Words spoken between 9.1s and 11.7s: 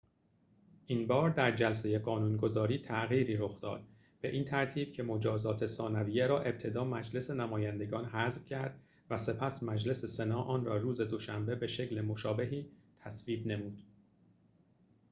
سپس مجلس سنا آن را روز دوشنبه به